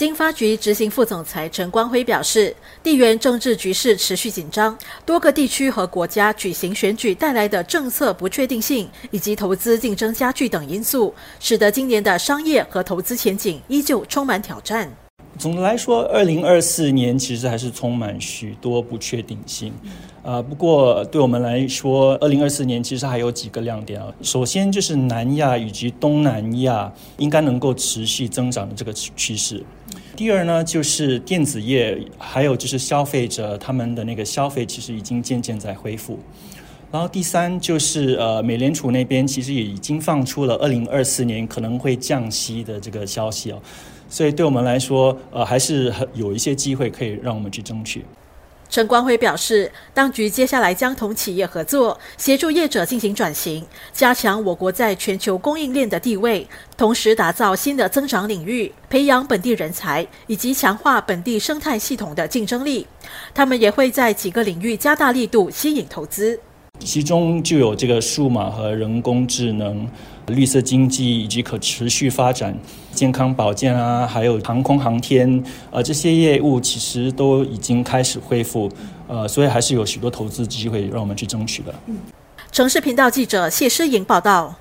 [0.00, 14.90] 经发局执行副总裁陈光辉表示，地缘政治局势持续紧张，多个地区和国家举行选举带来的政策不确定性，以及投资竞争加剧等因素，使得今年的商业和投资前景依旧充满挑战。
[15.38, 19.70] 总的来说，二零二四年其实还是充满许多不确定性。
[20.22, 24.08] 呃，不过对我们来说，二零二四年其实还有几个亮点啊。
[24.22, 29.62] 首先就是南亚以及东南亚应该能够持续增长的这个趋势。
[30.20, 36.18] 第二呢，就是电子业，还有就是消费者他们的那个消费，其实已经渐渐在恢复。
[36.92, 43.58] 然后第三就是呃，美联储那边其实也已经放出了二零二四年可能会降息的这个消息哦。
[44.10, 48.04] 所以对我们来说，呃，还是很有一些机会可以让我们去争取。
[48.70, 62.86] 陈光辉表示，当局接下来将同企业合作，协助业者进行转型，加强我国在全球供应链的地位，同时打造新的增长领域，培养本地人才，以及强化本地生态系统的竞争力。
[63.34, 66.38] 他们也会在几个领域加大力度，吸引投资。
[66.78, 69.86] 其中就有这个数码和人工智能、
[70.30, 72.56] 绿色经济以及可持续发展、
[72.92, 78.70] 健康保健啊，还有航空航天，呃，这些业务其实都已经开始恢复，
[79.08, 81.74] 呃，所以还是有许多投资机会让我们去争取的。
[82.52, 84.60] 城市频道记者谢诗颖报道。